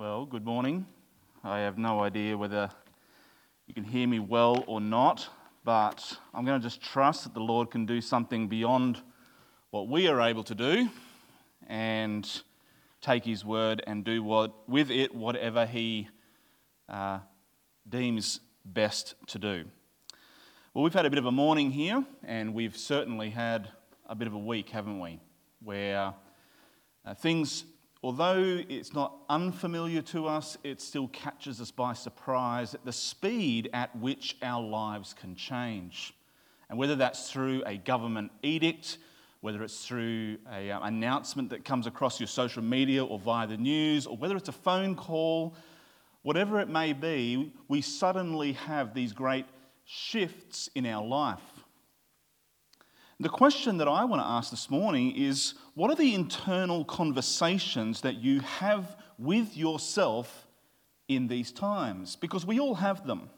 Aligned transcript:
Well, 0.00 0.24
good 0.24 0.46
morning. 0.46 0.86
I 1.44 1.58
have 1.58 1.76
no 1.76 2.00
idea 2.00 2.34
whether 2.34 2.70
you 3.66 3.74
can 3.74 3.84
hear 3.84 4.08
me 4.08 4.18
well 4.18 4.64
or 4.66 4.80
not, 4.80 5.28
but 5.62 6.16
I'm 6.32 6.46
going 6.46 6.58
to 6.58 6.66
just 6.66 6.80
trust 6.80 7.24
that 7.24 7.34
the 7.34 7.40
Lord 7.40 7.70
can 7.70 7.84
do 7.84 8.00
something 8.00 8.48
beyond 8.48 9.02
what 9.68 9.88
we 9.88 10.08
are 10.08 10.22
able 10.22 10.42
to 10.44 10.54
do 10.54 10.88
and 11.66 12.26
take 13.02 13.26
His 13.26 13.44
word 13.44 13.82
and 13.86 14.02
do 14.02 14.22
what, 14.22 14.66
with 14.66 14.90
it 14.90 15.14
whatever 15.14 15.66
He 15.66 16.08
uh, 16.88 17.18
deems 17.86 18.40
best 18.64 19.16
to 19.26 19.38
do. 19.38 19.66
Well, 20.72 20.82
we've 20.82 20.94
had 20.94 21.04
a 21.04 21.10
bit 21.10 21.18
of 21.18 21.26
a 21.26 21.30
morning 21.30 21.72
here, 21.72 22.02
and 22.24 22.54
we've 22.54 22.78
certainly 22.78 23.28
had 23.28 23.68
a 24.08 24.14
bit 24.14 24.28
of 24.28 24.32
a 24.32 24.38
week, 24.38 24.70
haven't 24.70 24.98
we? 24.98 25.20
Where 25.62 26.14
uh, 27.04 27.12
things 27.12 27.64
although 28.02 28.62
it's 28.68 28.94
not 28.94 29.14
unfamiliar 29.28 30.02
to 30.02 30.26
us, 30.26 30.56
it 30.64 30.80
still 30.80 31.08
catches 31.08 31.60
us 31.60 31.70
by 31.70 31.92
surprise 31.92 32.74
at 32.74 32.84
the 32.84 32.92
speed 32.92 33.68
at 33.72 33.94
which 33.96 34.36
our 34.42 34.62
lives 34.62 35.14
can 35.14 35.34
change. 35.34 36.14
And 36.68 36.78
whether 36.78 36.96
that's 36.96 37.30
through 37.30 37.62
a 37.66 37.76
government 37.76 38.30
edict, 38.42 38.98
whether 39.40 39.62
it's 39.62 39.86
through 39.86 40.38
an 40.50 40.70
uh, 40.70 40.80
announcement 40.82 41.50
that 41.50 41.64
comes 41.64 41.86
across 41.86 42.20
your 42.20 42.26
social 42.26 42.62
media 42.62 43.04
or 43.04 43.18
via 43.18 43.46
the 43.46 43.56
news, 43.56 44.06
or 44.06 44.16
whether 44.16 44.36
it's 44.36 44.48
a 44.48 44.52
phone 44.52 44.94
call, 44.94 45.54
whatever 46.22 46.60
it 46.60 46.68
may 46.68 46.92
be, 46.92 47.52
we 47.68 47.80
suddenly 47.80 48.52
have 48.52 48.94
these 48.94 49.12
great 49.12 49.46
shifts 49.84 50.68
in 50.74 50.86
our 50.86 51.04
life. 51.04 51.59
The 53.20 53.28
question 53.28 53.76
that 53.76 53.86
I 53.86 54.06
want 54.06 54.22
to 54.22 54.26
ask 54.26 54.50
this 54.50 54.70
morning 54.70 55.14
is 55.14 55.52
what 55.74 55.90
are 55.90 55.94
the 55.94 56.14
internal 56.14 56.86
conversations 56.86 58.00
that 58.00 58.14
you 58.14 58.40
have 58.40 58.96
with 59.18 59.58
yourself 59.58 60.46
in 61.06 61.28
these 61.28 61.52
times? 61.52 62.16
Because 62.16 62.46
we 62.46 62.58
all 62.58 62.76
have 62.76 63.06
them. 63.06 63.28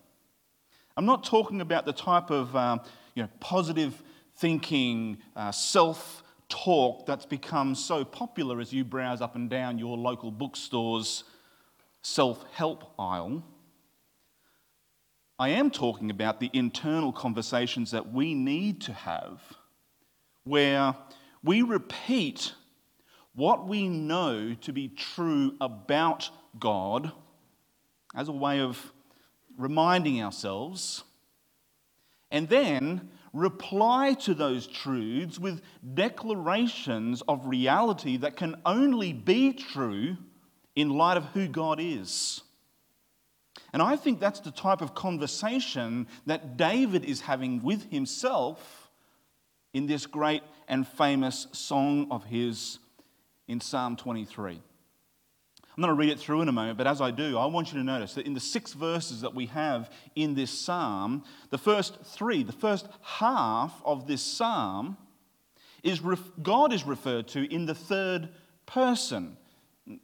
I'm 0.96 1.04
not 1.04 1.24
talking 1.24 1.60
about 1.60 1.84
the 1.84 1.92
type 1.92 2.30
of 2.30 2.54
um, 2.54 2.80
you 3.16 3.24
know, 3.24 3.28
positive 3.40 4.00
thinking, 4.36 5.18
uh, 5.34 5.50
self 5.50 6.22
talk 6.48 7.04
that's 7.04 7.26
become 7.26 7.74
so 7.74 8.04
popular 8.04 8.60
as 8.60 8.72
you 8.72 8.84
browse 8.84 9.20
up 9.20 9.34
and 9.34 9.50
down 9.50 9.78
your 9.78 9.98
local 9.98 10.30
bookstore's 10.30 11.24
self 12.02 12.44
help 12.52 12.92
aisle. 13.00 13.42
I 15.40 15.48
am 15.48 15.72
talking 15.72 16.08
about 16.08 16.38
the 16.38 16.50
internal 16.52 17.12
conversations 17.12 17.90
that 17.90 18.12
we 18.12 18.32
need 18.32 18.80
to 18.82 18.92
have 18.92 19.40
where 20.44 20.96
we 21.42 21.62
repeat 21.62 22.52
what 23.34 23.66
we 23.66 23.88
know 23.88 24.54
to 24.60 24.72
be 24.72 24.88
true 24.88 25.56
about 25.60 26.30
God 26.58 27.12
as 28.14 28.28
a 28.28 28.32
way 28.32 28.60
of 28.60 28.92
reminding 29.56 30.22
ourselves, 30.22 31.04
and 32.30 32.48
then 32.48 33.10
reply 33.32 34.14
to 34.14 34.34
those 34.34 34.66
truths 34.66 35.38
with 35.38 35.62
declarations 35.94 37.22
of 37.22 37.46
reality 37.46 38.18
that 38.18 38.36
can 38.36 38.56
only 38.66 39.12
be 39.12 39.52
true 39.52 40.16
in 40.74 40.90
light 40.90 41.16
of 41.16 41.24
who 41.26 41.48
God 41.48 41.78
is. 41.80 42.42
And 43.72 43.80
I 43.80 43.96
think 43.96 44.20
that's 44.20 44.40
the 44.40 44.50
type 44.50 44.82
of 44.82 44.94
conversation 44.94 46.06
that 46.26 46.56
David 46.56 47.04
is 47.04 47.22
having 47.22 47.62
with 47.62 47.90
himself 47.90 48.81
in 49.72 49.86
this 49.86 50.06
great 50.06 50.42
and 50.68 50.86
famous 50.86 51.46
song 51.52 52.08
of 52.10 52.24
his 52.24 52.78
in 53.48 53.60
Psalm 53.60 53.96
23. 53.96 54.60
I'm 55.74 55.80
going 55.82 55.88
to 55.88 55.98
read 55.98 56.10
it 56.10 56.18
through 56.18 56.42
in 56.42 56.48
a 56.48 56.52
moment, 56.52 56.76
but 56.76 56.86
as 56.86 57.00
I 57.00 57.10
do, 57.10 57.38
I 57.38 57.46
want 57.46 57.72
you 57.72 57.78
to 57.78 57.84
notice 57.84 58.14
that 58.14 58.26
in 58.26 58.34
the 58.34 58.40
six 58.40 58.74
verses 58.74 59.22
that 59.22 59.34
we 59.34 59.46
have 59.46 59.90
in 60.14 60.34
this 60.34 60.50
psalm, 60.50 61.24
the 61.48 61.56
first 61.56 61.98
three, 62.04 62.42
the 62.42 62.52
first 62.52 62.86
half 63.00 63.80
of 63.84 64.06
this 64.06 64.22
psalm, 64.22 64.98
is 65.82 66.00
God 66.42 66.72
is 66.72 66.84
referred 66.84 67.26
to 67.28 67.52
in 67.52 67.64
the 67.64 67.74
third 67.74 68.28
person, 68.66 69.36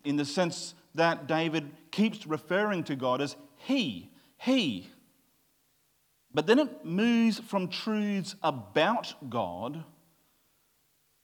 in 0.05 0.17
the 0.17 0.25
sense 0.25 0.75
that 0.95 1.27
David 1.27 1.71
keeps 1.91 2.27
referring 2.27 2.85
to 2.85 2.97
God 2.97 3.21
as 3.21 3.37
He, 3.57 4.11
He. 4.39 4.89
But 6.33 6.47
then 6.47 6.59
it 6.59 6.85
moves 6.85 7.39
from 7.39 7.69
truths 7.69 8.37
about 8.43 9.15
God 9.31 9.85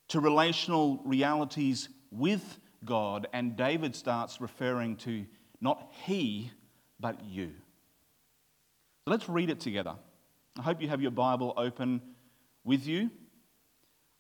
to 0.09 0.21
relational 0.21 1.01
realities 1.05 1.89
with 2.11 2.59
God, 2.85 3.27
and 3.33 3.57
David 3.57 3.95
starts 3.97 4.41
referring 4.41 4.97
to 4.99 5.27
not 5.61 5.93
he, 6.05 6.51
but 7.01 7.25
you. 7.25 7.53
So 9.05 9.11
let's 9.11 9.29
read 9.29 9.51
it 9.51 9.61
together. 9.61 9.95
I 10.59 10.63
hope 10.63 10.81
you 10.81 10.89
have 10.89 11.03
your 11.03 11.11
Bible 11.11 11.53
open 11.57 12.01
with 12.65 12.87
you. 12.87 13.11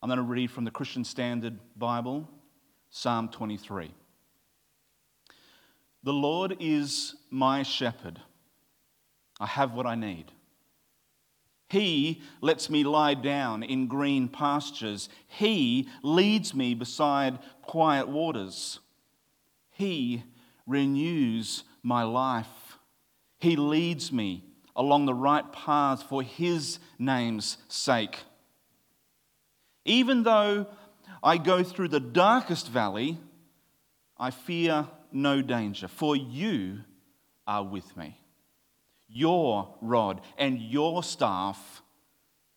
I'm 0.03 0.09
going 0.09 0.19
to 0.19 0.22
read 0.22 0.51
from 0.51 0.65
the 0.65 0.71
Christian 0.71 1.05
Standard 1.05 1.59
Bible, 1.77 2.28
Psalm 2.91 3.28
23. 3.31 3.95
The 6.03 6.12
Lord 6.12 6.56
is 6.61 7.15
my 7.31 7.62
shepherd. 7.62 8.21
I 9.41 9.47
have 9.47 9.72
what 9.72 9.87
I 9.87 9.95
need. 9.95 10.31
He 11.75 12.23
lets 12.41 12.71
me 12.71 12.85
lie 12.85 13.15
down 13.15 13.65
in 13.65 13.89
green 13.89 14.29
pastures. 14.29 15.09
He 15.27 15.89
leads 16.05 16.55
me 16.55 16.73
beside 16.73 17.41
quiet 17.62 18.07
waters. 18.07 18.79
He 19.73 20.23
renews 20.69 21.65
my 21.83 22.05
life. 22.05 22.79
He 23.41 23.57
leads 23.57 24.13
me 24.13 24.45
along 24.77 25.07
the 25.07 25.15
right 25.15 25.51
path 25.51 26.05
for 26.05 26.23
His 26.23 26.79
name's 26.97 27.59
sake. 27.67 28.21
Even 29.84 30.23
though 30.23 30.69
I 31.25 31.39
go 31.39 31.65
through 31.65 31.89
the 31.89 31.99
darkest 31.99 32.69
valley, 32.69 33.19
I 34.17 34.31
fear 34.31 34.87
no 35.11 35.43
danger, 35.43 35.89
for 35.89 36.15
you 36.15 36.83
are 37.49 37.65
with 37.65 37.97
me. 37.97 38.21
Your 39.17 39.73
rod 39.81 40.23
and 40.37 40.61
your 40.61 41.05
staff, 41.05 41.83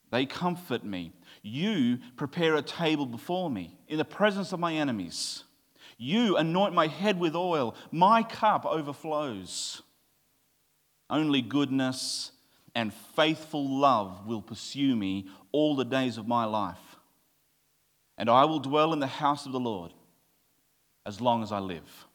they 0.09 0.25
comfort 0.25 0.83
me. 0.83 1.13
You 1.43 1.99
prepare 2.15 2.55
a 2.55 2.63
table 2.63 3.05
before 3.05 3.47
me 3.47 3.77
in 3.87 3.99
the 3.99 4.03
presence 4.03 4.51
of 4.53 4.59
my 4.59 4.73
enemies. 4.73 5.43
You 5.99 6.35
anoint 6.35 6.73
my 6.73 6.87
head 6.87 7.19
with 7.19 7.35
oil. 7.35 7.75
My 7.91 8.23
cup 8.23 8.65
overflows. 8.65 9.83
Only 11.11 11.43
goodness 11.43 12.31
and 12.73 12.91
faithful 13.15 13.69
love 13.79 14.25
will 14.25 14.41
pursue 14.41 14.95
me 14.95 15.27
all 15.51 15.75
the 15.75 15.85
days 15.85 16.17
of 16.17 16.27
my 16.27 16.45
life. 16.45 16.97
And 18.17 18.31
I 18.31 18.45
will 18.45 18.59
dwell 18.59 18.93
in 18.93 18.99
the 18.99 19.05
house 19.05 19.45
of 19.45 19.51
the 19.51 19.59
Lord 19.59 19.93
as 21.05 21.21
long 21.21 21.43
as 21.43 21.51
I 21.51 21.59
live. 21.59 22.06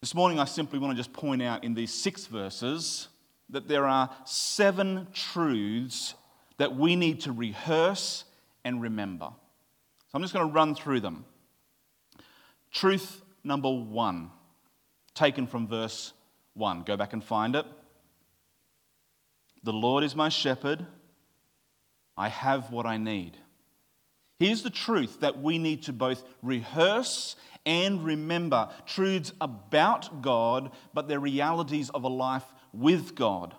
This 0.00 0.14
morning, 0.14 0.38
I 0.38 0.44
simply 0.44 0.78
want 0.78 0.96
to 0.96 0.96
just 0.96 1.12
point 1.12 1.42
out 1.42 1.64
in 1.64 1.74
these 1.74 1.92
six 1.92 2.26
verses 2.26 3.08
that 3.50 3.66
there 3.66 3.86
are 3.86 4.10
seven 4.24 5.08
truths 5.12 6.14
that 6.58 6.76
we 6.76 6.94
need 6.94 7.22
to 7.22 7.32
rehearse 7.32 8.24
and 8.64 8.80
remember. 8.80 9.26
So 9.26 10.10
I'm 10.14 10.22
just 10.22 10.32
going 10.32 10.46
to 10.46 10.52
run 10.52 10.76
through 10.76 11.00
them. 11.00 11.24
Truth 12.70 13.22
number 13.42 13.70
one, 13.70 14.30
taken 15.14 15.48
from 15.48 15.66
verse 15.66 16.12
one. 16.54 16.82
Go 16.82 16.96
back 16.96 17.12
and 17.12 17.24
find 17.24 17.56
it. 17.56 17.66
The 19.64 19.72
Lord 19.72 20.04
is 20.04 20.14
my 20.14 20.28
shepherd. 20.28 20.86
I 22.16 22.28
have 22.28 22.70
what 22.70 22.86
I 22.86 22.98
need. 22.98 23.36
Here's 24.38 24.62
the 24.62 24.70
truth 24.70 25.20
that 25.20 25.40
we 25.40 25.58
need 25.58 25.82
to 25.84 25.92
both 25.92 26.22
rehearse 26.42 27.36
and 27.66 28.04
remember 28.04 28.68
truths 28.86 29.32
about 29.40 30.22
God, 30.22 30.70
but 30.94 31.08
they're 31.08 31.20
realities 31.20 31.90
of 31.90 32.04
a 32.04 32.08
life 32.08 32.44
with 32.72 33.14
God. 33.14 33.54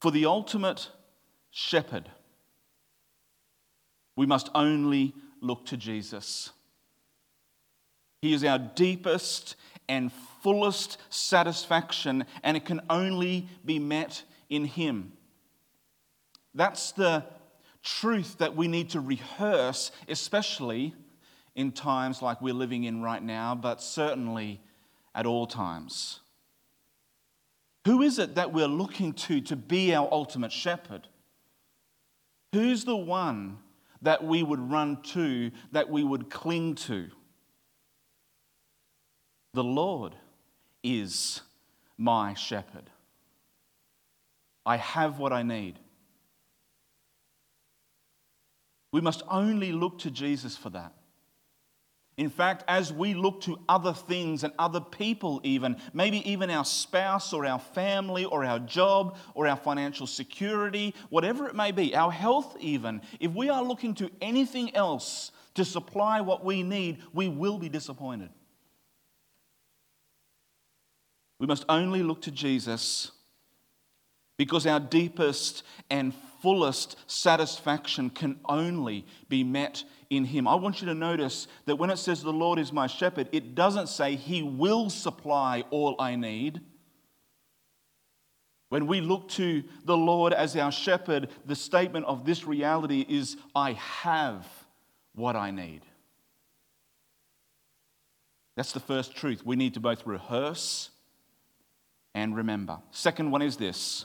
For 0.00 0.10
the 0.10 0.26
ultimate 0.26 0.88
shepherd, 1.50 2.08
we 4.14 4.26
must 4.26 4.50
only 4.54 5.14
look 5.40 5.66
to 5.66 5.76
Jesus. 5.76 6.50
He 8.20 8.34
is 8.34 8.44
our 8.44 8.58
deepest 8.58 9.56
and 9.88 10.12
fullest 10.42 10.98
satisfaction, 11.08 12.26
and 12.42 12.56
it 12.56 12.64
can 12.64 12.80
only 12.90 13.48
be 13.64 13.78
met 13.78 14.22
in 14.50 14.64
Him. 14.64 15.12
That's 16.54 16.92
the 16.92 17.24
truth 17.82 18.38
that 18.38 18.56
we 18.56 18.68
need 18.68 18.90
to 18.90 19.00
rehearse, 19.00 19.90
especially 20.08 20.94
in 21.54 21.72
times 21.72 22.22
like 22.22 22.40
we're 22.40 22.54
living 22.54 22.84
in 22.84 23.02
right 23.02 23.22
now, 23.22 23.54
but 23.54 23.82
certainly 23.82 24.60
at 25.14 25.26
all 25.26 25.46
times. 25.46 26.20
Who 27.84 28.02
is 28.02 28.18
it 28.18 28.34
that 28.34 28.52
we're 28.52 28.66
looking 28.66 29.12
to 29.14 29.40
to 29.42 29.56
be 29.56 29.94
our 29.94 30.08
ultimate 30.12 30.52
shepherd? 30.52 31.08
Who's 32.52 32.84
the 32.84 32.96
one 32.96 33.58
that 34.02 34.22
we 34.24 34.42
would 34.42 34.70
run 34.70 35.02
to, 35.02 35.50
that 35.72 35.88
we 35.90 36.04
would 36.04 36.30
cling 36.30 36.74
to? 36.74 37.08
The 39.54 39.64
Lord 39.64 40.14
is 40.82 41.40
my 41.96 42.34
shepherd. 42.34 42.90
I 44.64 44.76
have 44.76 45.18
what 45.18 45.32
I 45.32 45.42
need. 45.42 45.78
We 48.92 49.00
must 49.00 49.22
only 49.28 49.72
look 49.72 49.98
to 50.00 50.10
Jesus 50.10 50.56
for 50.56 50.70
that. 50.70 50.92
In 52.16 52.30
fact, 52.30 52.64
as 52.66 52.92
we 52.92 53.14
look 53.14 53.42
to 53.42 53.60
other 53.68 53.92
things 53.92 54.42
and 54.42 54.52
other 54.58 54.80
people, 54.80 55.40
even, 55.44 55.76
maybe 55.92 56.28
even 56.28 56.50
our 56.50 56.64
spouse 56.64 57.32
or 57.32 57.46
our 57.46 57.60
family 57.60 58.24
or 58.24 58.44
our 58.44 58.58
job 58.58 59.16
or 59.34 59.46
our 59.46 59.56
financial 59.56 60.06
security, 60.06 60.96
whatever 61.10 61.46
it 61.46 61.54
may 61.54 61.70
be, 61.70 61.94
our 61.94 62.10
health, 62.10 62.56
even, 62.58 63.02
if 63.20 63.32
we 63.32 63.48
are 63.50 63.62
looking 63.62 63.94
to 63.94 64.10
anything 64.20 64.74
else 64.74 65.30
to 65.54 65.64
supply 65.64 66.20
what 66.20 66.44
we 66.44 66.64
need, 66.64 66.98
we 67.12 67.28
will 67.28 67.56
be 67.56 67.68
disappointed. 67.68 68.30
We 71.38 71.46
must 71.46 71.64
only 71.68 72.02
look 72.02 72.22
to 72.22 72.32
Jesus 72.32 73.12
because 74.36 74.66
our 74.66 74.80
deepest 74.80 75.62
and 75.88 76.12
fullest 76.40 76.96
satisfaction 77.06 78.10
can 78.10 78.40
only 78.46 79.06
be 79.28 79.44
met 79.44 79.84
in 80.10 80.24
Him. 80.24 80.48
I 80.48 80.54
want 80.54 80.80
you 80.80 80.86
to 80.88 80.94
notice 80.94 81.46
that 81.66 81.76
when 81.76 81.90
it 81.90 81.98
says 81.98 82.22
the 82.22 82.32
Lord 82.32 82.58
is 82.58 82.72
my 82.72 82.86
shepherd, 82.86 83.28
it 83.32 83.54
doesn't 83.54 83.88
say 83.88 84.16
He 84.16 84.42
will 84.42 84.90
supply 84.90 85.64
all 85.70 85.96
I 85.98 86.16
need. 86.16 86.60
When 88.68 88.86
we 88.86 89.00
look 89.00 89.28
to 89.30 89.64
the 89.84 89.96
Lord 89.96 90.32
as 90.32 90.54
our 90.56 90.72
shepherd, 90.72 91.30
the 91.46 91.56
statement 91.56 92.04
of 92.06 92.26
this 92.26 92.44
reality 92.44 93.04
is 93.08 93.36
I 93.54 93.72
have 93.72 94.46
what 95.14 95.36
I 95.36 95.50
need. 95.50 95.80
That's 98.56 98.72
the 98.72 98.80
first 98.80 99.16
truth. 99.16 99.46
We 99.46 99.56
need 99.56 99.74
to 99.74 99.80
both 99.80 100.06
rehearse 100.06 100.90
and 102.14 102.36
remember. 102.36 102.78
Second 102.90 103.30
one 103.30 103.40
is 103.40 103.56
this 103.56 104.04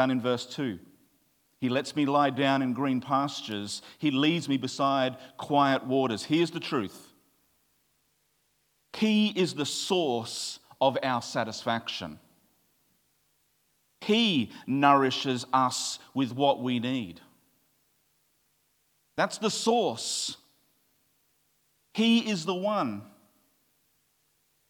found 0.00 0.12
in 0.12 0.20
verse 0.22 0.46
2. 0.46 0.78
He 1.58 1.68
lets 1.68 1.94
me 1.94 2.06
lie 2.06 2.30
down 2.30 2.62
in 2.62 2.72
green 2.72 3.02
pastures. 3.02 3.82
He 3.98 4.10
leads 4.10 4.48
me 4.48 4.56
beside 4.56 5.18
quiet 5.36 5.86
waters. 5.86 6.24
Here's 6.24 6.50
the 6.50 6.58
truth 6.58 7.12
He 8.94 9.28
is 9.28 9.52
the 9.52 9.66
source 9.66 10.58
of 10.80 10.96
our 11.02 11.20
satisfaction. 11.20 12.18
He 14.00 14.52
nourishes 14.66 15.44
us 15.52 15.98
with 16.14 16.32
what 16.32 16.62
we 16.62 16.78
need. 16.78 17.20
That's 19.18 19.36
the 19.36 19.50
source. 19.50 20.38
He 21.92 22.20
is 22.30 22.46
the 22.46 22.54
one. 22.54 23.02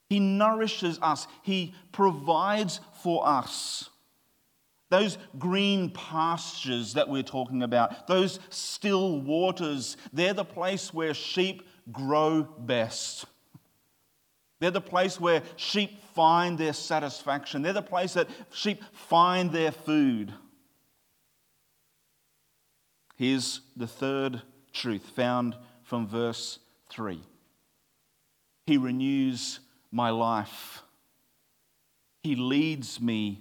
He 0.08 0.18
nourishes 0.18 0.98
us, 1.00 1.28
He 1.42 1.72
provides 1.92 2.80
for 3.04 3.24
us. 3.24 3.90
Those 4.90 5.18
green 5.38 5.90
pastures 5.90 6.94
that 6.94 7.08
we're 7.08 7.22
talking 7.22 7.62
about, 7.62 8.08
those 8.08 8.40
still 8.50 9.20
waters, 9.20 9.96
they're 10.12 10.34
the 10.34 10.44
place 10.44 10.92
where 10.92 11.14
sheep 11.14 11.62
grow 11.92 12.42
best. 12.42 13.24
They're 14.58 14.72
the 14.72 14.80
place 14.80 15.18
where 15.18 15.42
sheep 15.56 16.02
find 16.14 16.58
their 16.58 16.72
satisfaction. 16.72 17.62
They're 17.62 17.72
the 17.72 17.82
place 17.82 18.14
that 18.14 18.28
sheep 18.52 18.82
find 18.92 19.52
their 19.52 19.72
food. 19.72 20.34
Here's 23.16 23.60
the 23.76 23.86
third 23.86 24.42
truth 24.72 25.12
found 25.14 25.56
from 25.84 26.08
verse 26.08 26.58
3 26.90 27.22
He 28.66 28.76
renews 28.76 29.60
my 29.92 30.10
life, 30.10 30.82
He 32.24 32.34
leads 32.34 33.00
me 33.00 33.40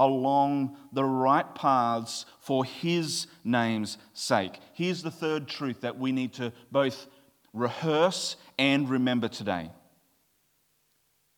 along 0.00 0.76
the 0.92 1.04
right 1.04 1.54
paths 1.54 2.24
for 2.40 2.64
His 2.64 3.26
name's 3.44 3.98
sake. 4.14 4.58
Here's 4.72 5.02
the 5.02 5.10
third 5.10 5.46
truth 5.46 5.82
that 5.82 5.98
we 5.98 6.10
need 6.10 6.32
to 6.34 6.52
both 6.72 7.06
rehearse 7.52 8.36
and 8.58 8.88
remember 8.88 9.28
today 9.28 9.70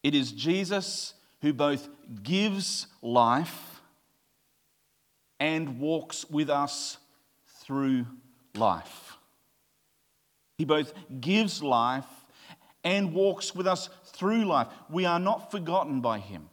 it 0.03 0.14
is 0.14 0.32
Jesus 0.32 1.14
who 1.41 1.53
both 1.53 1.88
gives 2.23 2.87
life 3.00 3.81
and 5.38 5.81
walks 5.81 6.29
with 6.29 6.50
us 6.50 6.99
through 7.61 8.06
life. 8.55 9.17
He 10.58 10.65
both 10.65 10.93
gives 11.20 11.62
life 11.62 12.06
and 12.85 13.12
walks 13.12 13.55
with 13.55 13.67
us 13.67 13.88
through 14.06 14.44
life. 14.44 14.69
We 14.91 15.05
are 15.05 15.20
not 15.20 15.50
forgotten 15.50 16.00
by 16.00 16.19
Him. 16.19 16.49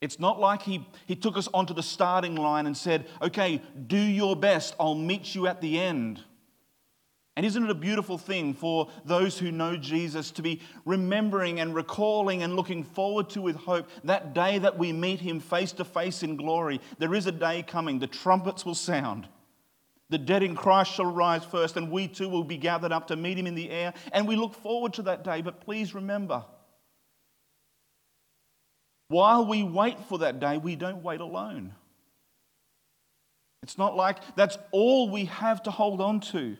It's 0.00 0.20
not 0.20 0.38
like 0.38 0.62
he, 0.62 0.86
he 1.06 1.16
took 1.16 1.36
us 1.36 1.48
onto 1.54 1.72
the 1.72 1.82
starting 1.82 2.36
line 2.36 2.66
and 2.66 2.76
said, 2.76 3.06
Okay, 3.22 3.62
do 3.86 3.98
your 3.98 4.36
best, 4.36 4.74
I'll 4.78 4.94
meet 4.94 5.34
you 5.34 5.46
at 5.46 5.60
the 5.60 5.78
end. 5.80 6.22
And 7.36 7.44
isn't 7.44 7.64
it 7.64 7.70
a 7.70 7.74
beautiful 7.74 8.16
thing 8.16 8.54
for 8.54 8.88
those 9.04 9.38
who 9.38 9.52
know 9.52 9.76
Jesus 9.76 10.30
to 10.32 10.42
be 10.42 10.62
remembering 10.86 11.60
and 11.60 11.74
recalling 11.74 12.42
and 12.42 12.56
looking 12.56 12.82
forward 12.82 13.28
to 13.30 13.42
with 13.42 13.56
hope 13.56 13.88
that 14.04 14.32
day 14.32 14.58
that 14.58 14.78
we 14.78 14.90
meet 14.90 15.20
him 15.20 15.40
face 15.40 15.72
to 15.72 15.84
face 15.84 16.22
in 16.22 16.36
glory? 16.36 16.80
There 16.98 17.14
is 17.14 17.26
a 17.26 17.32
day 17.32 17.62
coming, 17.62 17.98
the 17.98 18.06
trumpets 18.06 18.64
will 18.64 18.74
sound. 18.74 19.28
The 20.08 20.18
dead 20.18 20.42
in 20.42 20.54
Christ 20.54 20.92
shall 20.92 21.06
rise 21.06 21.44
first, 21.44 21.76
and 21.76 21.90
we 21.90 22.08
too 22.08 22.28
will 22.28 22.44
be 22.44 22.56
gathered 22.56 22.92
up 22.92 23.08
to 23.08 23.16
meet 23.16 23.36
him 23.36 23.46
in 23.46 23.54
the 23.54 23.70
air. 23.70 23.92
And 24.12 24.26
we 24.26 24.36
look 24.36 24.54
forward 24.54 24.94
to 24.94 25.02
that 25.02 25.24
day. 25.24 25.42
But 25.42 25.60
please 25.60 25.94
remember, 25.94 26.44
while 29.08 29.46
we 29.46 29.62
wait 29.62 29.98
for 30.08 30.18
that 30.18 30.40
day, 30.40 30.58
we 30.58 30.76
don't 30.76 31.02
wait 31.02 31.20
alone. 31.20 31.74
It's 33.62 33.78
not 33.78 33.96
like 33.96 34.18
that's 34.36 34.58
all 34.70 35.10
we 35.10 35.26
have 35.26 35.62
to 35.64 35.70
hold 35.70 36.00
on 36.00 36.20
to. 36.20 36.56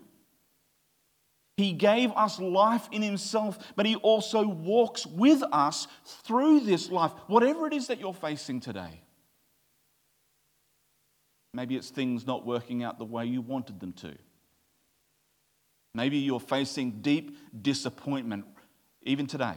He 1.57 1.73
gave 1.73 2.13
us 2.13 2.39
life 2.39 2.89
in 2.93 3.03
Himself, 3.03 3.59
but 3.77 3.87
He 3.87 3.97
also 3.97 4.47
walks 4.47 5.07
with 5.07 5.43
us 5.53 5.89
through 6.05 6.61
this 6.61 6.91
life, 6.91 7.13
whatever 7.29 7.67
it 7.67 7.73
is 7.73 7.87
that 7.87 7.99
you're 7.99 8.13
facing 8.13 8.61
today. 8.61 9.03
Maybe 11.55 11.77
it's 11.77 11.89
things 11.89 12.27
not 12.27 12.45
working 12.45 12.83
out 12.83 12.99
the 12.99 13.07
way 13.07 13.25
you 13.25 13.41
wanted 13.41 13.81
them 13.81 13.95
to. 13.95 14.15
Maybe 15.95 16.19
you're 16.19 16.39
facing 16.39 17.01
deep 17.01 17.39
disappointment 17.63 18.45
even 19.03 19.27
today. 19.27 19.57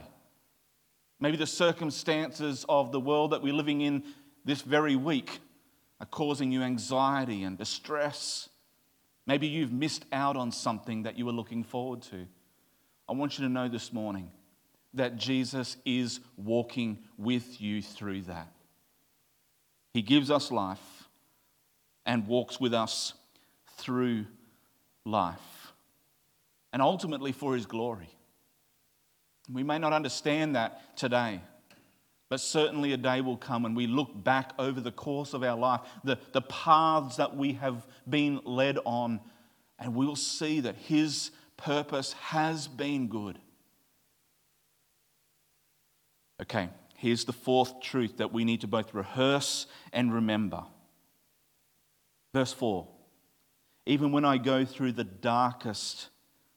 Maybe 1.20 1.36
the 1.36 1.46
circumstances 1.46 2.64
of 2.68 2.92
the 2.92 3.00
world 3.00 3.32
that 3.32 3.42
we're 3.42 3.52
living 3.52 3.82
in 3.82 4.04
this 4.44 4.62
very 4.62 4.96
week 4.96 5.40
are 6.00 6.06
causing 6.06 6.50
you 6.50 6.62
anxiety 6.62 7.42
and 7.42 7.58
distress. 7.58 8.48
Maybe 9.26 9.46
you've 9.46 9.72
missed 9.72 10.06
out 10.12 10.36
on 10.36 10.50
something 10.50 11.02
that 11.02 11.18
you 11.18 11.26
were 11.26 11.32
looking 11.32 11.62
forward 11.62 12.00
to. 12.02 12.26
I 13.06 13.12
want 13.12 13.38
you 13.38 13.44
to 13.44 13.52
know 13.52 13.68
this 13.68 13.92
morning 13.92 14.30
that 14.94 15.16
Jesus 15.16 15.76
is 15.84 16.20
walking 16.36 16.98
with 17.18 17.60
you 17.60 17.82
through 17.82 18.22
that. 18.22 18.52
He 19.92 20.02
gives 20.02 20.30
us 20.30 20.50
life 20.50 21.08
and 22.06 22.26
walks 22.26 22.58
with 22.58 22.72
us 22.72 23.12
through 23.76 24.26
life, 25.04 25.72
and 26.72 26.80
ultimately 26.80 27.32
for 27.32 27.54
his 27.54 27.66
glory. 27.66 28.08
We 29.52 29.62
may 29.62 29.78
not 29.78 29.92
understand 29.92 30.56
that 30.56 30.96
today, 30.96 31.40
but 32.28 32.40
certainly 32.40 32.92
a 32.92 32.96
day 32.96 33.20
will 33.20 33.36
come 33.36 33.62
when 33.62 33.74
we 33.74 33.86
look 33.86 34.24
back 34.24 34.52
over 34.58 34.80
the 34.80 34.92
course 34.92 35.34
of 35.34 35.42
our 35.42 35.58
life, 35.58 35.80
the, 36.04 36.18
the 36.32 36.42
paths 36.42 37.16
that 37.16 37.36
we 37.36 37.54
have 37.54 37.86
been 38.08 38.40
led 38.44 38.78
on, 38.84 39.20
and 39.78 39.94
we'll 39.94 40.16
see 40.16 40.60
that 40.60 40.76
His 40.76 41.30
purpose 41.56 42.12
has 42.14 42.68
been 42.68 43.08
good. 43.08 43.38
Okay, 46.40 46.70
here's 46.96 47.24
the 47.24 47.32
fourth 47.32 47.80
truth 47.80 48.18
that 48.18 48.32
we 48.32 48.44
need 48.44 48.62
to 48.62 48.66
both 48.66 48.94
rehearse 48.94 49.66
and 49.92 50.14
remember. 50.14 50.64
Verse 52.32 52.52
4 52.52 52.86
Even 53.86 54.12
when 54.12 54.24
I 54.24 54.38
go 54.38 54.64
through 54.64 54.92
the 54.92 55.04
darkest 55.04 56.08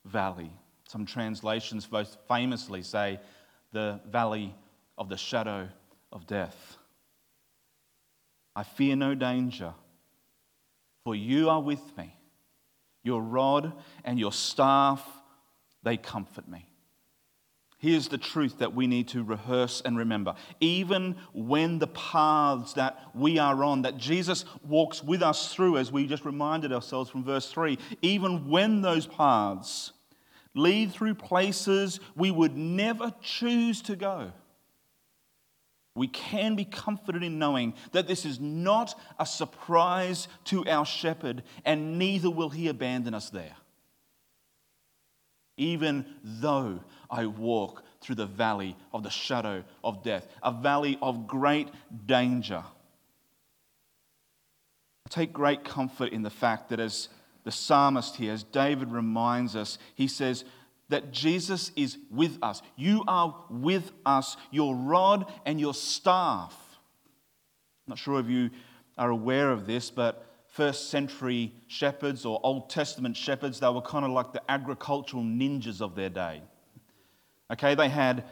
valley, 0.06 0.52
some 0.88 1.06
translations 1.06 1.92
most 1.92 2.18
famously 2.28 2.84
say 2.84 3.20
the 3.72 4.00
valley 4.10 4.54
of 4.98 5.10
the 5.10 5.18
shadow 5.18 5.68
of 6.12 6.28
death. 6.28 6.78
I 8.56 8.63
fear 8.63 8.96
no 8.96 9.16
danger, 9.16 9.74
for 11.04 11.16
you 11.16 11.50
are 11.50 11.62
with 11.62 11.82
me. 11.98 12.16
Your 13.04 13.22
rod 13.22 13.74
and 14.06 14.20
your 14.20 14.32
staff, 14.32 15.06
they 15.82 15.98
comfort 15.98 16.48
me. 16.48 16.68
Here's 17.80 18.08
the 18.08 18.18
truth 18.18 18.60
that 18.60 18.74
we 18.74 18.88
need 18.88 19.10
to 19.10 19.24
rehearse 19.24 19.82
and 19.84 19.98
remember. 19.98 20.36
Even 20.62 21.18
when 21.34 21.80
the 21.80 21.88
paths 21.88 22.72
that 22.74 22.98
we 23.13 23.40
are 23.40 23.62
on, 23.62 23.82
that 23.82 23.98
Jesus 23.98 24.46
walks 24.66 25.04
with 25.04 25.22
us 25.22 25.54
through, 25.54 25.78
as 25.78 25.92
we 25.92 26.08
just 26.08 26.24
reminded 26.24 26.72
ourselves 26.72 27.10
from 27.10 27.25
verse 27.25 27.52
3, 27.52 27.78
even 28.02 28.50
when 28.50 28.82
those 28.82 29.06
paths 29.06 29.92
lead 30.56 30.92
through 30.92 31.16
places 31.16 32.00
we 32.16 32.32
would 32.32 32.56
never 32.56 33.14
choose 33.22 33.82
to 33.84 33.96
go. 33.96 34.32
We 35.96 36.08
can 36.08 36.56
be 36.56 36.66
comforted 36.66 37.22
in 37.24 37.38
knowing 37.38 37.76
that 37.92 38.08
this 38.08 38.26
is 38.26 38.40
not 38.40 39.00
a 39.20 39.26
surprise 39.26 40.28
to 40.46 40.68
our 40.68 40.86
shepherd, 40.86 41.44
and 41.66 42.00
neither 42.00 42.32
will 42.32 42.50
he 42.50 42.68
abandon 42.68 43.14
us 43.14 43.30
there. 43.30 43.56
Even 45.56 46.06
though 46.24 46.80
I 47.12 47.28
walk 47.28 47.84
through 48.02 48.16
the 48.16 48.26
valley 48.26 48.76
of 48.92 49.04
the 49.04 49.12
shadow 49.12 49.64
of 49.84 50.04
death, 50.04 50.28
a 50.42 50.52
valley 50.52 50.98
of 51.00 51.28
great 51.28 51.70
danger. 52.08 52.64
I 55.06 55.10
take 55.10 55.32
great 55.32 55.64
comfort 55.64 56.12
in 56.12 56.24
the 56.24 56.32
fact 56.32 56.70
that 56.70 56.80
as 56.80 57.08
the 57.44 57.52
psalmist 57.52 58.16
here, 58.16 58.34
as 58.34 58.44
David 58.44 58.92
reminds 58.92 59.56
us, 59.56 59.78
he 59.96 60.08
says 60.08 60.46
that 60.90 61.12
Jesus 61.12 61.72
is 61.76 61.98
with 62.12 62.38
us. 62.42 62.62
You 62.76 63.04
are 63.08 63.36
with 63.50 63.92
us, 64.06 64.38
your 64.52 64.76
rod 64.76 65.32
and 65.46 65.60
your 65.60 65.74
staff. 65.74 66.56
I'm 67.86 67.92
not 67.92 67.98
sure 67.98 68.20
if 68.20 68.28
you 68.28 68.50
are 68.98 69.10
aware 69.10 69.52
of 69.52 69.66
this, 69.66 69.90
but 69.90 70.26
first 70.48 70.90
century 70.90 71.52
shepherds 71.68 72.26
or 72.26 72.40
Old 72.44 72.70
Testament 72.70 73.18
shepherds, 73.18 73.60
they 73.60 73.70
were 73.70 73.82
kind 73.82 74.06
of 74.06 74.12
like 74.12 74.34
the 74.34 74.42
agricultural 74.50 75.24
ninjas 75.24 75.82
of 75.82 75.96
their 75.96 76.10
day. 76.10 76.42
Okay, 77.52 77.76
they 77.76 77.90
had 77.90 78.24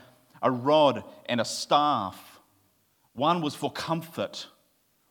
a 0.41 0.51
rod 0.51 1.03
and 1.25 1.41
a 1.41 1.45
staff. 1.45 2.39
One 3.13 3.41
was 3.41 3.55
for 3.55 3.71
comfort, 3.71 4.47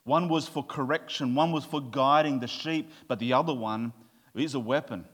one 0.05 0.29
was 0.29 0.49
for 0.49 0.65
correction, 0.65 1.35
one 1.35 1.53
was 1.53 1.65
for 1.65 1.81
guiding 1.81 2.41
the 2.41 2.47
sheep, 2.47 2.91
but 3.09 3.19
the 3.19 3.33
other 3.33 3.55
one 3.55 3.93
is 4.35 4.55
a 4.55 4.61
weapon. 4.61 5.05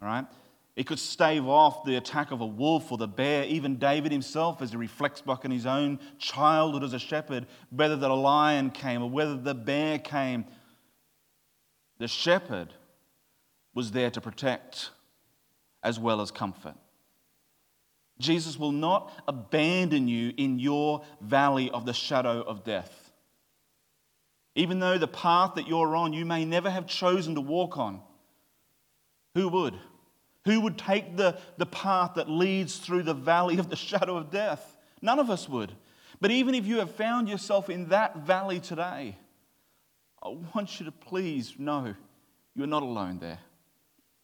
All 0.00 0.08
right? 0.08 0.26
It 0.76 0.86
could 0.86 0.98
stave 0.98 1.46
off 1.46 1.84
the 1.84 1.96
attack 1.96 2.32
of 2.32 2.40
a 2.40 2.46
wolf 2.46 2.90
or 2.90 2.98
the 2.98 3.06
bear. 3.06 3.44
Even 3.44 3.76
David 3.76 4.10
himself, 4.10 4.60
as 4.60 4.70
he 4.70 4.76
reflects 4.76 5.20
back 5.20 5.44
on 5.44 5.50
his 5.50 5.66
own 5.66 6.00
childhood 6.18 6.82
as 6.82 6.94
a 6.94 6.98
shepherd, 6.98 7.46
whether 7.70 7.94
the 7.94 8.08
lion 8.08 8.70
came 8.70 9.02
or 9.02 9.08
whether 9.08 9.36
the 9.36 9.54
bear 9.54 9.98
came, 9.98 10.44
the 11.98 12.08
shepherd 12.08 12.74
was 13.72 13.92
there 13.92 14.10
to 14.10 14.20
protect 14.20 14.90
as 15.82 16.00
well 16.00 16.20
as 16.20 16.32
comfort. 16.32 16.74
Jesus 18.18 18.58
will 18.58 18.72
not 18.72 19.12
abandon 19.28 20.08
you 20.08 20.32
in 20.36 20.58
your 20.58 21.04
valley 21.20 21.70
of 21.70 21.84
the 21.84 21.92
shadow 21.92 22.40
of 22.42 22.64
death. 22.64 23.03
Even 24.54 24.78
though 24.78 24.98
the 24.98 25.08
path 25.08 25.54
that 25.56 25.66
you're 25.66 25.96
on, 25.96 26.12
you 26.12 26.24
may 26.24 26.44
never 26.44 26.70
have 26.70 26.86
chosen 26.86 27.34
to 27.34 27.40
walk 27.40 27.76
on. 27.76 28.00
Who 29.34 29.48
would? 29.48 29.74
Who 30.44 30.60
would 30.60 30.78
take 30.78 31.16
the, 31.16 31.38
the 31.56 31.66
path 31.66 32.12
that 32.14 32.28
leads 32.28 32.78
through 32.78 33.02
the 33.02 33.14
valley 33.14 33.58
of 33.58 33.68
the 33.68 33.76
shadow 33.76 34.16
of 34.16 34.30
death? 34.30 34.76
None 35.02 35.18
of 35.18 35.30
us 35.30 35.48
would. 35.48 35.72
But 36.20 36.30
even 36.30 36.54
if 36.54 36.66
you 36.66 36.78
have 36.78 36.90
found 36.92 37.28
yourself 37.28 37.68
in 37.68 37.88
that 37.88 38.18
valley 38.18 38.60
today, 38.60 39.16
I 40.22 40.28
want 40.54 40.78
you 40.78 40.86
to 40.86 40.92
please 40.92 41.54
know 41.58 41.94
you're 42.54 42.66
not 42.66 42.82
alone 42.82 43.18
there. 43.18 43.40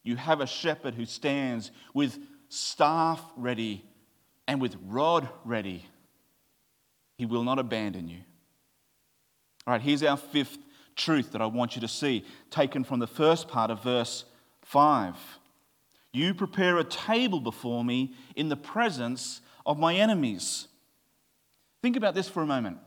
You 0.02 0.16
have 0.16 0.40
a 0.40 0.46
shepherd 0.46 0.94
who 0.94 1.04
stands 1.04 1.70
with 1.92 2.18
staff 2.48 3.22
ready 3.36 3.84
and 4.46 4.60
with 4.60 4.76
rod 4.86 5.28
ready. 5.44 5.84
He 7.18 7.26
will 7.26 7.44
not 7.44 7.58
abandon 7.58 8.08
you. 8.08 8.20
All 9.66 9.72
right, 9.72 9.80
here's 9.80 10.02
our 10.02 10.16
fifth 10.16 10.58
truth 10.96 11.32
that 11.32 11.42
I 11.42 11.46
want 11.46 11.74
you 11.74 11.80
to 11.80 11.88
see, 11.88 12.24
taken 12.50 12.84
from 12.84 12.98
the 12.98 13.06
first 13.06 13.48
part 13.48 13.70
of 13.70 13.82
verse 13.82 14.24
5. 14.62 15.16
You 16.12 16.34
prepare 16.34 16.78
a 16.78 16.84
table 16.84 17.40
before 17.40 17.84
me 17.84 18.14
in 18.36 18.48
the 18.48 18.56
presence 18.56 19.40
of 19.64 19.78
my 19.78 19.94
enemies. 19.94 20.66
Think 21.82 21.96
about 21.96 22.14
this 22.14 22.28
for 22.28 22.42
a 22.42 22.46
moment. 22.46 22.78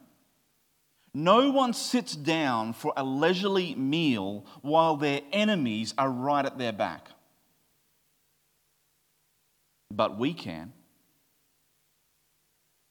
No 1.14 1.52
one 1.52 1.74
sits 1.74 2.16
down 2.16 2.74
for 2.74 2.92
a 2.98 3.04
leisurely 3.04 3.76
meal 3.76 4.46
while 4.62 4.98
their 4.98 5.22
enemies 5.32 5.94
are 5.98 6.10
right 6.10 6.46
at 6.46 6.58
their 6.58 6.74
back. 6.74 7.08
But 9.92 10.18
we 10.18 10.34
can. 10.34 10.74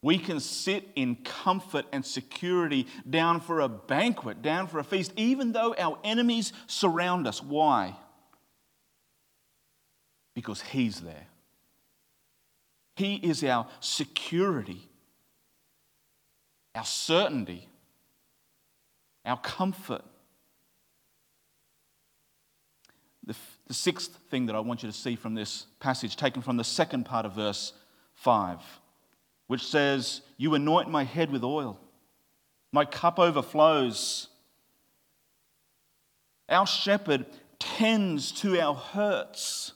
We 0.02 0.18
can 0.18 0.40
sit 0.40 0.88
in 0.96 1.14
comfort 1.14 1.86
and 1.92 2.04
security 2.04 2.88
down 3.08 3.40
for 3.40 3.60
a 3.60 3.68
banquet, 3.68 4.42
down 4.42 4.66
for 4.66 4.80
a 4.80 4.84
feast, 4.84 5.12
even 5.16 5.52
though 5.52 5.76
our 5.78 5.96
enemies 6.02 6.52
surround 6.66 7.28
us. 7.28 7.40
Why? 7.40 7.94
Because 10.34 10.60
He's 10.60 11.00
there. 11.00 11.28
He 12.96 13.14
is 13.14 13.44
our 13.44 13.68
security, 13.78 14.88
our 16.74 16.84
certainty, 16.84 17.68
our 19.24 19.38
comfort. 19.38 20.02
The, 23.24 23.36
the 23.68 23.74
sixth 23.74 24.16
thing 24.30 24.46
that 24.46 24.56
I 24.56 24.60
want 24.60 24.82
you 24.82 24.90
to 24.90 24.96
see 24.96 25.14
from 25.14 25.36
this 25.36 25.66
passage, 25.78 26.16
taken 26.16 26.42
from 26.42 26.56
the 26.56 26.64
second 26.64 27.04
part 27.04 27.24
of 27.24 27.34
verse 27.34 27.72
5 28.14 28.58
which 29.52 29.66
says, 29.66 30.22
You 30.38 30.54
anoint 30.54 30.88
my 30.88 31.04
head 31.04 31.30
with 31.30 31.44
oil, 31.44 31.78
my 32.72 32.86
cup 32.86 33.18
overflows. 33.18 34.28
Our 36.48 36.66
shepherd 36.66 37.26
tends 37.58 38.32
to 38.40 38.58
our 38.58 38.72
hurts, 38.72 39.74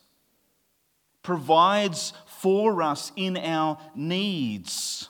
provides 1.21 2.13
for 2.25 2.81
us 2.81 3.11
in 3.15 3.37
our 3.37 3.77
needs. 3.93 5.09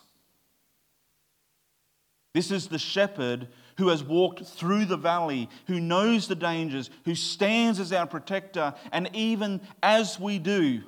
This 2.33 2.51
is 2.51 2.67
the 2.67 2.77
shepherd 2.77 3.47
who 3.77 3.88
has 3.88 4.03
walked 4.03 4.43
through 4.43 4.83
the 4.83 4.97
valley, 4.97 5.47
who 5.67 5.79
knows 5.79 6.27
the 6.27 6.36
dangers, 6.36 6.89
who 7.05 7.15
stands 7.15 7.79
as 7.79 7.93
our 7.93 8.05
protector, 8.05 8.74
and 8.91 9.09
even 9.13 9.62
as 9.81 10.19
we 10.19 10.39
do, 10.39 10.81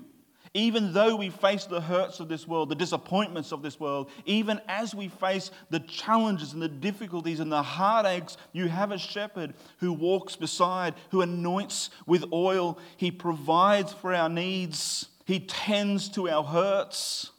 even 0.54 0.94
though 0.94 1.16
we 1.16 1.30
face 1.30 1.66
the 1.66 1.82
hurts 1.82 2.20
of 2.20 2.28
this 2.28 2.48
world, 2.48 2.70
the 2.70 2.76
disappointments 2.76 3.52
of 3.52 3.62
this 3.62 3.80
world, 3.80 4.10
even 4.26 4.60
as 4.68 4.96
we 4.96 5.08
face 5.08 5.52
the 5.70 5.80
challenges 5.80 6.54
and 6.54 6.62
the 6.62 6.68
difficulties 6.68 7.40
and 7.40 7.52
the 7.52 7.62
heartaches, 7.62 8.38
you 8.52 8.68
have 8.68 8.92
a 8.92 8.98
shepherd 8.98 9.54
who 9.78 9.94
walks 9.94 10.36
beside, 10.36 10.96
who 11.12 11.22
anoints 11.22 11.92
with 12.08 12.26
oil. 12.34 12.80
He 12.98 13.12
provides 13.12 13.94
for 13.94 14.14
our 14.14 14.30
needs, 14.30 15.08
He 15.26 15.40
tends 15.40 16.10
to 16.10 16.30
our 16.30 16.44
hurts. 16.44 17.32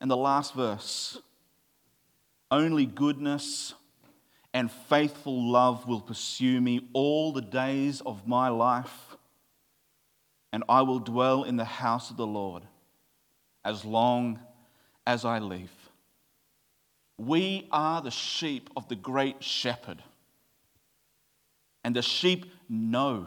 And 0.00 0.10
the 0.10 0.16
last 0.16 0.54
verse 0.54 1.18
only 2.50 2.84
goodness 2.84 3.72
and 4.52 4.70
faithful 4.70 5.50
love 5.50 5.88
will 5.88 6.02
pursue 6.02 6.60
me 6.60 6.86
all 6.92 7.32
the 7.32 7.40
days 7.40 8.02
of 8.02 8.28
my 8.28 8.48
life 8.50 9.11
and 10.52 10.64
I 10.68 10.82
will 10.82 10.98
dwell 10.98 11.44
in 11.44 11.56
the 11.56 11.64
house 11.64 12.10
of 12.10 12.16
the 12.16 12.26
Lord 12.26 12.64
as 13.64 13.84
long 13.84 14.38
as 15.06 15.24
I 15.24 15.38
live. 15.38 15.72
We 17.16 17.68
are 17.70 18.02
the 18.02 18.10
sheep 18.10 18.70
of 18.76 18.88
the 18.88 18.96
great 18.96 19.42
shepherd. 19.42 20.02
And 21.84 21.96
the 21.96 22.02
sheep 22.02 22.46
know 22.68 23.26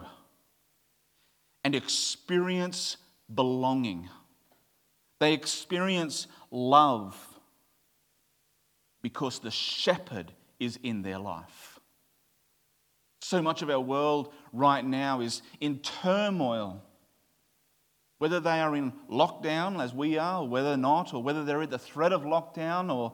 and 1.64 1.74
experience 1.74 2.96
belonging. 3.34 4.08
They 5.18 5.32
experience 5.32 6.26
love 6.50 7.16
because 9.02 9.40
the 9.40 9.50
shepherd 9.50 10.32
is 10.60 10.78
in 10.82 11.02
their 11.02 11.18
life. 11.18 11.80
So 13.20 13.42
much 13.42 13.62
of 13.62 13.70
our 13.70 13.80
world 13.80 14.32
right 14.52 14.84
now 14.84 15.20
is 15.20 15.42
in 15.60 15.80
turmoil 15.80 16.82
whether 18.18 18.40
they 18.40 18.60
are 18.60 18.74
in 18.74 18.92
lockdown 19.10 19.82
as 19.82 19.92
we 19.92 20.16
are, 20.18 20.42
or 20.42 20.48
whether 20.48 20.76
not, 20.76 21.12
or 21.12 21.22
whether 21.22 21.44
they're 21.44 21.62
at 21.62 21.70
the 21.70 21.78
threat 21.78 22.12
of 22.12 22.22
lockdown, 22.22 22.92
or 22.92 23.12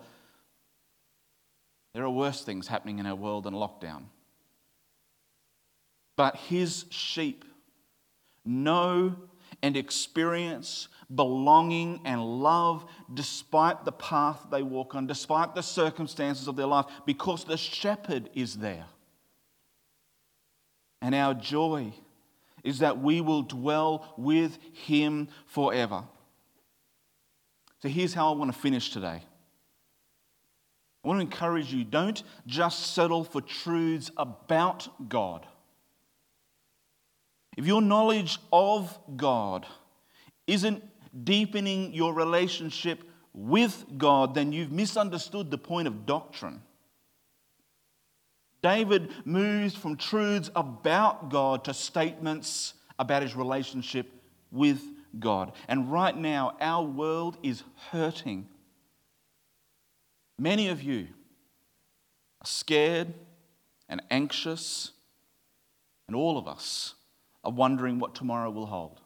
there 1.95 2.05
are 2.05 2.11
worse 2.11 2.43
things 2.43 2.69
happening 2.69 2.99
in 2.99 3.07
our 3.07 3.15
world 3.15 3.45
than 3.45 3.55
lockdown. 3.55 4.05
But 6.17 6.37
his 6.37 6.85
sheep 6.91 7.45
know 8.45 9.17
and 9.63 9.77
experience 9.77 10.89
belonging 11.15 12.01
and 12.05 12.23
love 12.43 12.85
despite 13.13 13.85
the 13.85 13.93
path 13.93 14.47
they 14.51 14.63
walk 14.63 14.95
on, 14.95 15.07
despite 15.07 15.55
the 15.55 15.63
circumstances 15.63 16.49
of 16.49 16.57
their 16.57 16.67
life, 16.67 16.87
because 17.07 17.45
the 17.45 17.57
shepherd 17.57 18.31
is 18.35 18.57
there. 18.57 18.87
And 21.01 21.15
our 21.15 21.35
joy 21.35 21.93
is 22.65 22.79
that 22.79 23.01
we 23.01 23.21
will 23.21 23.43
dwell 23.43 24.15
with 24.17 24.59
him 24.73 25.29
forever. 25.47 26.05
So 27.81 27.89
here's 27.89 28.15
how 28.15 28.33
I 28.33 28.37
want 28.37 28.53
to 28.53 28.59
finish 28.59 28.91
today. 28.91 29.23
I 31.05 31.09
want 31.09 31.19
to 31.19 31.23
encourage 31.23 31.73
you 31.73 31.83
don't 31.83 32.23
just 32.47 32.95
settle 32.95 33.25
for 33.25 33.41
truths 33.41 34.11
about 34.17 35.09
God. 35.09 35.47
if 37.57 37.67
your 37.67 37.83
knowledge 37.83 38.39
of 38.53 38.99
God 39.17 39.67
isn't 40.47 40.83
deepening 41.25 41.93
your 41.93 42.15
relationship 42.15 43.05
with 43.35 43.85
God, 43.99 44.35
then 44.35 44.53
you've 44.53 44.73
misunderstood 44.73 45.51
the 45.51 45.59
point 45.59 45.89
of 45.89 46.07
doctrine. 46.07 46.63
David 48.63 49.11
moves 49.25 49.75
from 49.75 49.97
truths 49.97 50.51
about 50.55 51.31
God 51.31 51.65
to 51.65 51.75
statements 51.75 52.75
about 52.99 53.23
his 53.23 53.35
relationship 53.35 54.11
with 54.51 54.81
God. 55.19 55.53
And 55.69 55.91
right 55.91 56.17
now, 56.17 56.57
our 56.61 56.85
world 56.85 57.37
is 57.43 57.65
hurting. 57.91 58.47
Many 60.39 60.69
of 60.69 60.83
you 60.83 61.09
are 62.41 62.47
scared 62.47 63.13
and 63.89 64.03
anxious, 64.11 64.93
and 66.07 66.17
all 66.17 66.39
of 66.39 66.47
us 66.47 66.95
are 67.45 67.53
wondering 67.53 67.99
what 67.99 68.15
tomorrow 68.15 68.51
will 68.51 68.67
hold. 68.67 69.01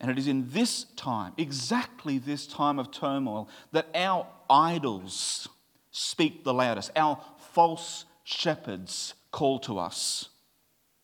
And 0.00 0.10
it 0.10 0.18
is 0.18 0.28
in 0.28 0.50
this 0.50 0.84
time, 0.96 1.32
exactly 1.36 2.18
this 2.18 2.46
time 2.46 2.78
of 2.78 2.90
turmoil, 2.90 3.48
that 3.70 3.86
our 3.94 4.26
idols 4.50 5.48
speak 5.92 6.42
the 6.42 6.52
loudest. 6.52 6.90
Our 6.96 7.22
false 7.52 8.04
shepherds 8.24 9.14
call 9.30 9.60
to 9.60 9.78
us. 9.78 10.30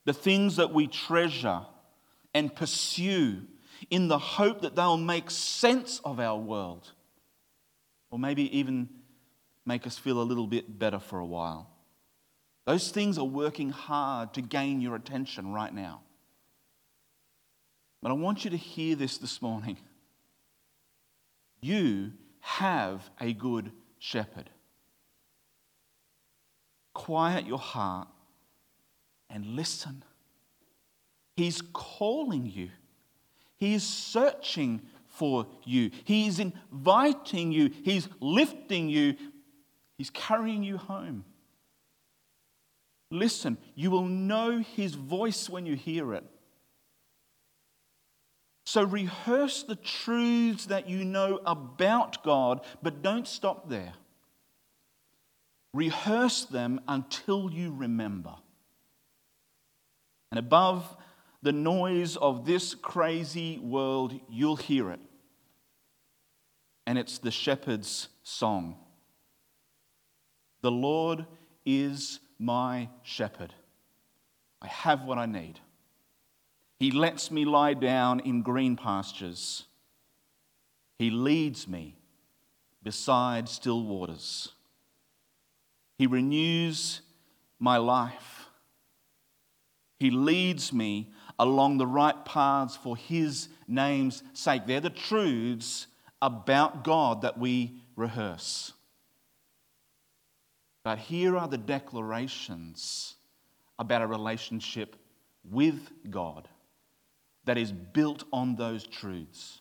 The 0.05 0.13
things 0.13 0.57
that 0.57 0.73
we 0.73 0.87
treasure 0.87 1.61
and 2.35 2.55
pursue 2.55 3.43
in 3.91 4.09
the 4.09 4.19
hope 4.19 4.63
that 4.63 4.75
they'll 4.75 4.97
make 4.97 5.31
sense 5.31 6.01
of 6.05 6.19
our 6.19 6.39
world, 6.39 6.93
or 8.11 8.19
maybe 8.19 8.59
even 8.59 8.89
make 9.65 9.87
us 9.87 9.99
feel 9.99 10.21
a 10.21 10.25
little 10.25 10.47
bit 10.47 10.79
better 10.79 10.99
for 10.99 11.19
a 11.19 11.27
while. 11.27 11.71
Those 12.65 12.91
things 12.91 13.19
are 13.19 13.25
working 13.25 13.71
hard 13.71 14.35
to 14.35 14.43
gain 14.43 14.81
your 14.81 14.95
attention 14.95 15.53
right 15.53 15.73
now. 15.73 16.03
But 18.03 18.11
I 18.11 18.15
want 18.15 18.45
you 18.45 18.51
to 18.51 18.57
hear 18.57 18.95
this 18.95 19.19
this 19.19 19.41
morning. 19.43 19.79
You 21.61 22.13
have 22.41 23.09
a 23.21 23.33
good 23.33 23.73
shepherd. 23.99 24.51
Quiet 26.99 27.47
your 27.47 27.61
heart 27.61 28.09
and 29.31 29.55
listen. 29.55 30.03
He's 31.37 31.63
calling 31.73 32.45
you, 32.45 32.71
He 33.57 33.75
is 33.75 33.85
searching 33.85 34.83
for 35.07 35.47
you, 35.63 35.93
He 36.03 36.27
is 36.27 36.41
inviting 36.41 37.53
you, 37.53 37.71
He's 37.85 38.09
lifting 38.19 38.89
you, 38.89 39.15
He's 39.97 40.11
carrying 40.11 40.65
you 40.65 40.77
home. 40.77 41.25
Listen, 43.13 43.59
you 43.77 43.93
will 43.93 44.07
know 44.07 44.59
His 44.59 44.95
voice 44.95 45.49
when 45.49 45.67
you 45.67 45.77
hear 45.77 46.13
it. 46.15 46.25
So 48.67 48.83
rehearse 48.83 49.63
the 49.63 49.77
truths 49.77 50.67
that 50.67 50.89
you 50.89 51.05
know 51.05 51.39
about 51.47 52.25
God, 52.25 52.67
but 52.83 53.03
don't 53.03 53.29
stop 53.29 53.69
there. 53.69 53.95
Rehearse 55.75 56.45
them 56.45 56.81
until 56.89 57.51
you 57.51 57.75
remember. 57.75 58.35
And 60.31 60.39
above 60.39 60.97
the 61.43 61.53
noise 61.53 62.17
of 62.17 62.45
this 62.45 62.75
crazy 62.75 63.59
world, 63.59 64.19
you'll 64.29 64.57
hear 64.57 64.91
it. 64.91 65.01
And 66.87 66.99
it's 66.99 67.19
the 67.19 67.31
shepherd's 67.31 68.09
song 68.23 68.77
The 70.63 70.71
Lord 70.71 71.27
is 71.65 72.21
my 72.39 72.89
shepherd. 73.03 73.55
I 74.61 74.67
have 74.69 75.05
what 75.05 75.19
I 75.19 75.27
need. 75.27 75.61
He 76.79 76.91
lets 76.91 77.31
me 77.31 77.45
lie 77.45 77.75
down 77.75 78.21
in 78.21 78.43
green 78.43 78.77
pastures. 78.77 79.65
He 80.99 81.11
leads 81.11 81.69
me 81.69 81.97
beside 82.83 83.49
still 83.49 83.85
waters. 83.85 84.53
He 85.99 86.07
renews 86.07 87.01
my 87.59 87.77
life. 87.77 88.47
He 89.99 90.11
leads 90.11 90.73
me 90.73 91.11
along 91.39 91.79
the 91.79 91.87
right 91.87 92.25
paths 92.25 92.77
for 92.77 92.97
His 92.97 93.49
name's 93.67 94.23
sake. 94.33 94.67
They're 94.67 94.81
the 94.81 94.91
truths 94.91 95.89
about 96.23 96.85
God 96.85 97.23
that 97.23 97.37
we 97.37 97.83
rehearse. 97.97 98.73
But 100.85 100.99
here 100.99 101.37
are 101.37 101.49
the 101.49 101.59
declarations 101.59 103.17
about 103.79 104.03
a 104.03 104.07
relationship 104.07 104.97
with 105.45 105.91
God 106.09 106.49
that 107.45 107.59
is 107.59 107.73
built 107.73 108.25
on 108.33 108.57
those 108.57 108.87
truths. 108.87 109.61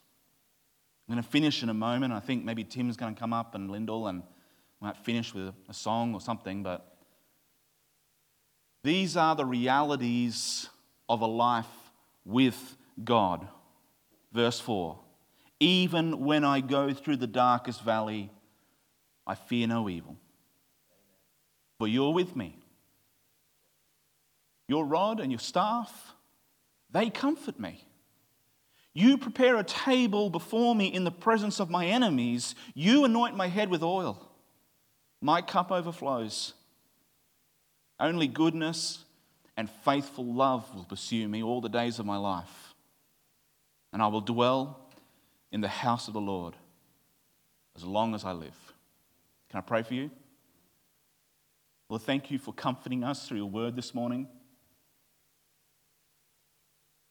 I'm 1.08 1.16
going 1.16 1.24
to 1.24 1.30
finish 1.30 1.64
in 1.64 1.70
a 1.70 1.74
moment. 1.74 2.14
I 2.14 2.20
think 2.20 2.44
maybe 2.44 2.64
Tim's 2.64 2.98
going 2.98 3.16
to 3.16 3.20
come 3.20 3.34
up 3.34 3.56
and 3.56 3.72
Lyndall 3.72 4.08
and 4.08 4.24
might 4.80 4.98
finish 4.98 5.34
with 5.34 5.54
a 5.68 5.74
song 5.74 6.14
or 6.14 6.22
something, 6.22 6.64
but 6.64 6.98
these 8.84 9.18
are 9.18 9.36
the 9.36 9.46
realities 9.46 10.70
of 11.10 11.22
a 11.22 11.26
life 11.26 11.66
with 12.26 12.78
God. 13.04 13.48
Verse 14.32 14.60
4 14.60 14.98
Even 15.60 16.26
when 16.26 16.44
I 16.44 16.62
go 16.62 16.94
through 16.94 17.18
the 17.18 17.28
darkest 17.28 17.82
valley, 17.82 18.32
I 19.26 19.36
fear 19.36 19.68
no 19.68 19.90
evil. 19.90 20.18
For 21.78 21.88
you're 21.88 22.14
with 22.14 22.36
me. 22.36 22.58
Your 24.68 24.86
rod 24.86 25.20
and 25.20 25.32
your 25.32 25.40
staff, 25.40 26.14
they 26.92 27.10
comfort 27.10 27.60
me. 27.60 27.88
You 28.94 29.18
prepare 29.18 29.58
a 29.58 29.64
table 29.64 30.30
before 30.30 30.74
me 30.76 30.88
in 30.88 31.04
the 31.04 31.12
presence 31.12 31.60
of 31.60 31.70
my 31.70 31.86
enemies. 31.86 32.56
You 32.74 33.06
anoint 33.06 33.38
my 33.38 33.48
head 33.48 33.70
with 33.70 33.84
oil. 33.84 34.27
My 35.22 35.42
cup 35.42 35.72
overflows. 35.72 36.54
Only 38.00 38.28
goodness 38.28 39.04
and 39.56 39.70
faithful 39.70 40.26
love 40.26 40.74
will 40.76 40.84
pursue 40.84 41.28
me 41.28 41.42
all 41.42 41.62
the 41.62 41.70
days 41.70 42.00
of 42.00 42.06
my 42.06 42.18
life. 42.18 42.76
And 43.92 44.02
I 44.02 44.08
will 44.08 44.22
dwell 44.22 44.80
in 45.52 45.62
the 45.62 45.68
house 45.68 46.08
of 46.08 46.14
the 46.14 46.22
Lord 46.22 46.56
as 47.76 47.84
long 47.84 48.14
as 48.14 48.24
I 48.24 48.34
live. 48.34 48.56
Can 49.50 49.58
I 49.58 49.62
pray 49.62 49.82
for 49.82 49.94
you? 49.94 50.12
Lord, 51.90 52.02
thank 52.02 52.30
you 52.30 52.38
for 52.38 52.54
comforting 52.54 53.04
us 53.04 53.28
through 53.28 53.38
your 53.38 53.50
word 53.50 53.76
this 53.76 53.96
morning. 53.96 54.28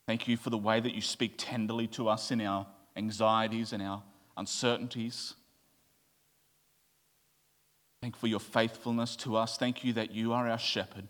Thank 0.06 0.28
you 0.28 0.36
for 0.36 0.50
the 0.50 0.58
way 0.58 0.78
that 0.78 0.94
you 0.94 1.00
speak 1.00 1.34
tenderly 1.36 1.88
to 1.88 2.08
us 2.08 2.30
in 2.30 2.40
our 2.40 2.66
anxieties 2.96 3.72
and 3.72 3.82
our 3.82 4.02
uncertainties. 4.36 5.34
Thank 8.06 8.14
you 8.14 8.20
for 8.20 8.28
your 8.28 8.38
faithfulness 8.38 9.16
to 9.16 9.34
us. 9.34 9.58
Thank 9.58 9.82
you 9.82 9.94
that 9.94 10.12
you 10.12 10.32
are 10.32 10.48
our 10.48 10.60
shepherd, 10.60 11.08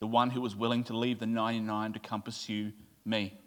the 0.00 0.06
one 0.08 0.30
who 0.30 0.40
was 0.40 0.56
willing 0.56 0.82
to 0.84 0.96
leave 0.96 1.20
the 1.20 1.26
99 1.26 1.92
to 1.92 2.00
come 2.00 2.22
pursue 2.22 2.72
me. 3.04 3.38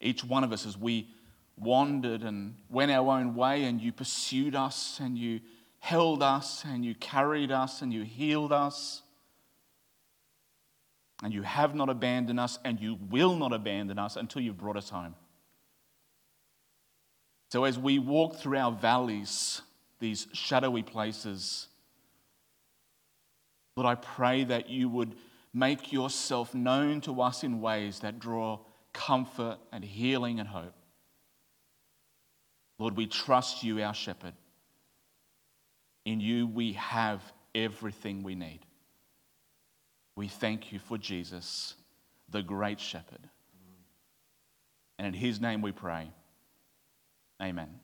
Each 0.00 0.24
one 0.24 0.42
of 0.42 0.50
us, 0.50 0.66
as 0.66 0.76
we 0.76 1.06
wandered 1.56 2.22
and 2.22 2.56
went 2.68 2.90
our 2.90 3.16
own 3.16 3.36
way, 3.36 3.62
and 3.62 3.80
you 3.80 3.92
pursued 3.92 4.56
us, 4.56 4.98
and 5.00 5.16
you 5.16 5.38
held 5.78 6.20
us, 6.20 6.64
and 6.64 6.84
you 6.84 6.96
carried 6.96 7.52
us, 7.52 7.80
and 7.80 7.92
you 7.92 8.02
healed 8.02 8.50
us. 8.50 9.02
And 11.22 11.32
you 11.32 11.42
have 11.42 11.76
not 11.76 11.88
abandoned 11.88 12.40
us, 12.40 12.58
and 12.64 12.80
you 12.80 12.98
will 13.08 13.36
not 13.36 13.52
abandon 13.52 14.00
us 14.00 14.16
until 14.16 14.42
you've 14.42 14.58
brought 14.58 14.76
us 14.76 14.90
home. 14.90 15.14
So, 17.52 17.62
as 17.62 17.78
we 17.78 18.00
walk 18.00 18.34
through 18.34 18.58
our 18.58 18.72
valleys, 18.72 19.62
these 20.00 20.26
shadowy 20.32 20.82
places. 20.82 21.68
Lord, 23.76 23.86
I 23.86 23.94
pray 23.94 24.44
that 24.44 24.68
you 24.68 24.88
would 24.88 25.14
make 25.54 25.92
yourself 25.92 26.54
known 26.54 27.00
to 27.02 27.20
us 27.20 27.44
in 27.44 27.60
ways 27.60 28.00
that 28.00 28.18
draw 28.18 28.58
comfort 28.92 29.58
and 29.72 29.84
healing 29.84 30.40
and 30.40 30.48
hope. 30.48 30.74
Lord, 32.78 32.96
we 32.96 33.06
trust 33.06 33.62
you, 33.62 33.82
our 33.82 33.94
shepherd. 33.94 34.32
In 36.06 36.20
you, 36.20 36.46
we 36.46 36.72
have 36.72 37.20
everything 37.54 38.22
we 38.22 38.34
need. 38.34 38.60
We 40.16 40.28
thank 40.28 40.72
you 40.72 40.78
for 40.78 40.96
Jesus, 40.98 41.74
the 42.28 42.42
great 42.42 42.80
shepherd. 42.80 43.28
And 44.98 45.06
in 45.06 45.14
his 45.14 45.40
name 45.40 45.62
we 45.62 45.72
pray. 45.72 46.10
Amen. 47.40 47.80